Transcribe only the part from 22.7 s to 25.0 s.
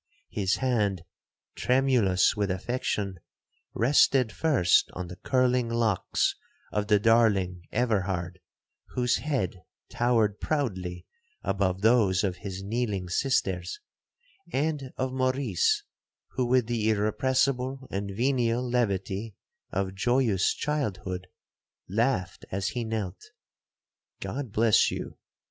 knelt. 'God bless